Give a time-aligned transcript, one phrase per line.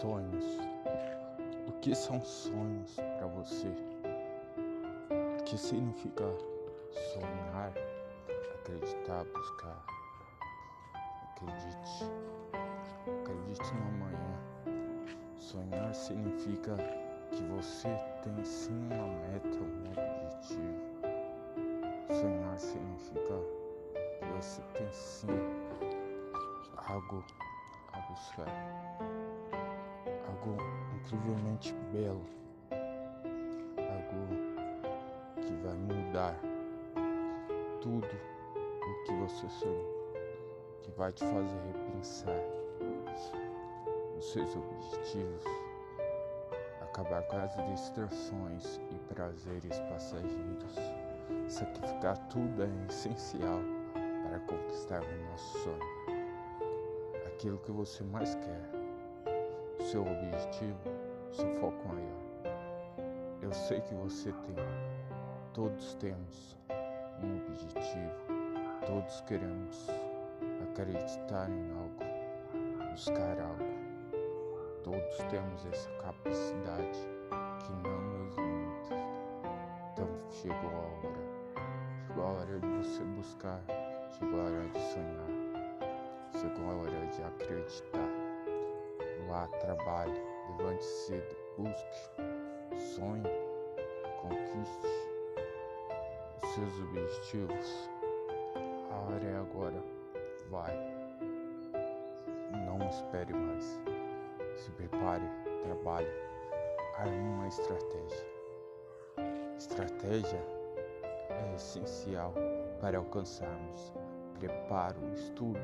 [0.00, 0.44] Sonhos.
[1.66, 3.66] O que são sonhos para você?
[5.40, 6.24] O que significa
[7.14, 7.72] sonhar,
[8.56, 9.86] acreditar, buscar?
[11.30, 12.10] Acredite.
[13.22, 14.38] Acredite no amanhã.
[15.38, 16.76] Sonhar significa
[17.30, 17.88] que você
[18.22, 20.76] tem sim uma meta, um objetivo.
[22.08, 23.40] Sonhar significa
[24.18, 25.28] que você tem sim
[26.86, 27.24] algo
[27.94, 28.96] a buscar.
[30.46, 30.62] Algo
[30.94, 32.24] incrivelmente belo.
[33.78, 34.20] Algo
[35.42, 36.36] que vai mudar
[37.82, 40.12] tudo o que você sonhou.
[40.82, 42.40] Que vai te fazer repensar
[44.16, 45.42] os seus objetivos.
[46.80, 50.76] Acabar com as distrações e prazeres passageiros.
[51.48, 53.58] Sacrificar tudo é essencial
[54.22, 55.96] para conquistar o nosso sonho
[57.36, 58.85] aquilo que você mais quer,
[59.86, 60.80] seu objetivo,
[61.30, 62.58] seu foco maior.
[63.40, 64.56] Eu sei que você tem,
[65.54, 66.56] todos temos
[67.22, 68.12] um objetivo,
[68.84, 69.88] todos queremos
[70.64, 73.76] acreditar em algo, buscar algo.
[74.82, 76.98] Todos temos essa capacidade
[77.64, 78.94] que não nos limita.
[79.92, 81.16] Então chegou a hora,
[82.06, 83.60] chegou a hora de você buscar,
[84.18, 85.26] chegou a hora de sonhar.
[86.32, 88.25] Chegou a hora de acreditar.
[89.28, 92.22] Vá, trabalhe, levante cedo, busque,
[92.94, 93.24] sonhe,
[94.20, 94.86] conquiste
[96.42, 97.90] os seus objetivos.
[98.90, 99.82] A hora é agora.
[100.48, 100.76] Vai.
[102.66, 103.80] Não espere mais.
[104.54, 105.28] Se prepare,
[105.64, 106.08] trabalhe.
[106.98, 108.26] Arme uma estratégia.
[109.56, 110.40] Estratégia
[111.30, 112.32] é essencial
[112.80, 113.92] para alcançarmos
[114.38, 115.60] preparo, estudo,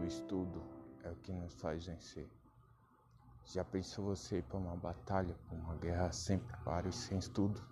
[0.00, 0.73] o estudo
[1.04, 2.28] é o que nos faz vencer.
[3.44, 7.62] Já pensou você ir para uma batalha, para uma guerra sem preparo e sem estudo?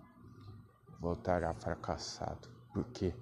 [1.01, 3.15] Voltará fracassado, porque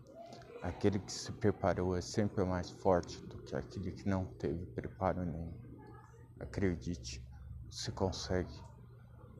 [0.60, 5.24] aquele que se preparou é sempre mais forte do que aquele que não teve preparo
[5.24, 5.54] nenhum.
[6.40, 7.24] Acredite,
[7.70, 8.60] você consegue,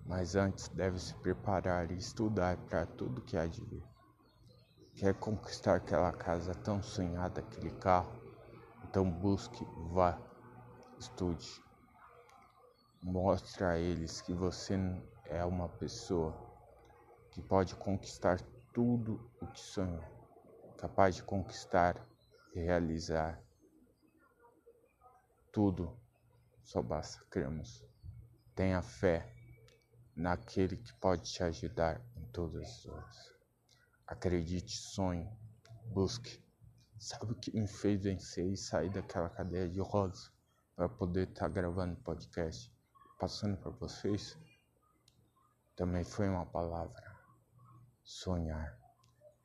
[0.07, 3.85] mas antes deve se preparar e estudar para tudo que há de vir.
[4.95, 8.13] Quer conquistar aquela casa tão sonhada, aquele carro?
[8.85, 10.19] Então busque, vá,
[11.01, 11.65] estude.
[13.03, 14.77] Mostre a eles que você
[15.25, 16.37] é uma pessoa
[17.31, 18.39] que pode conquistar
[18.75, 20.05] tudo o que sonhou,
[20.77, 22.07] capaz de conquistar
[22.55, 23.43] e realizar
[25.51, 25.99] tudo.
[26.63, 27.83] Só basta cremos.
[28.55, 29.35] Tenha fé
[30.15, 33.35] naquele que pode te ajudar em todas as horas.
[34.07, 35.27] Acredite, sonhe,
[35.87, 36.45] busque
[36.99, 40.31] Sabe o que me fez vencer e sair daquela cadeia de rosa
[40.81, 42.75] para poder estar tá gravando podcast,
[43.19, 44.39] passando para vocês?
[45.77, 47.21] Também foi uma palavra:
[48.03, 48.81] sonhar.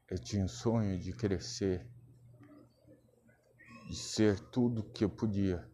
[0.09, 1.85] Eu tinha um sonho de crescer,
[3.85, 5.69] de ser tudo que eu podia,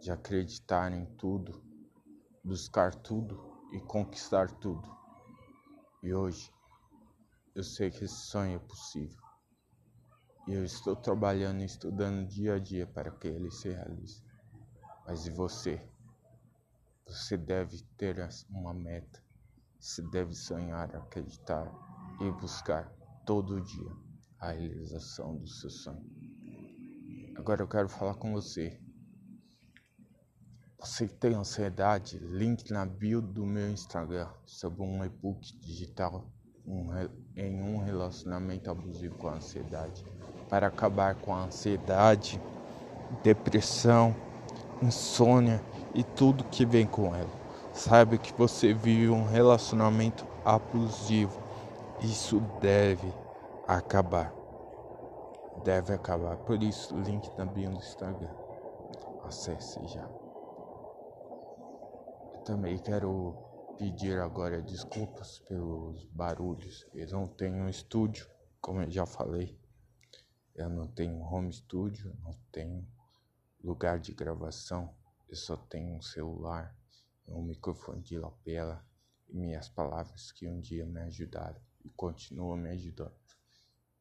[0.00, 1.60] de acreditar em tudo,
[2.44, 4.88] buscar tudo e conquistar tudo.
[6.04, 6.54] E hoje
[7.52, 9.20] eu sei que esse sonho é possível.
[10.46, 14.30] E eu estou trabalhando e estudando dia a dia para que ele se realize.
[15.12, 15.78] Mas e você?
[17.06, 18.16] Você deve ter
[18.48, 19.22] uma meta.
[19.78, 21.70] Você deve sonhar, acreditar
[22.18, 22.90] e buscar
[23.26, 23.90] todo dia
[24.38, 26.02] a realização do seu sonho.
[27.36, 28.80] Agora eu quero falar com você.
[30.80, 36.32] Você que tem ansiedade, link na bio do meu Instagram sobre um e-book digital
[36.66, 36.88] um,
[37.36, 40.06] em um relacionamento abusivo com a ansiedade
[40.48, 42.40] para acabar com a ansiedade,
[43.22, 44.16] depressão,
[44.82, 45.62] insônia
[45.94, 47.30] e tudo que vem com ela.
[47.72, 51.40] Saiba que você vive um relacionamento abusivo.
[52.00, 53.12] Isso deve
[53.66, 54.34] acabar.
[55.64, 56.36] Deve acabar.
[56.38, 58.34] Por isso, link bio do Instagram.
[59.24, 60.06] Acesse já.
[62.34, 63.36] Eu também quero
[63.78, 66.86] pedir agora desculpas pelos barulhos.
[66.92, 68.26] Eu não tenho um estúdio,
[68.60, 69.58] como eu já falei.
[70.54, 72.86] Eu não tenho home studio, não tenho
[73.62, 74.94] lugar de gravação,
[75.28, 76.76] eu só tenho um celular,
[77.26, 78.84] um microfone de lapela
[79.28, 83.14] e minhas palavras que um dia me ajudaram e continuam me ajudando.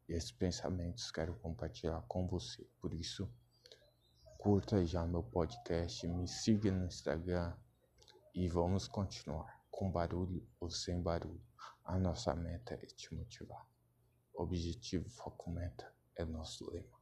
[0.10, 2.68] Esses pensamentos quero compartilhar com você.
[2.80, 3.32] Por isso,
[4.38, 7.54] curta já meu podcast, me siga no Instagram
[8.34, 11.42] e vamos continuar com barulho ou sem barulho.
[11.86, 13.66] A nossa meta é te motivar.
[14.34, 17.01] Objetivo, foco, meta é nosso lema.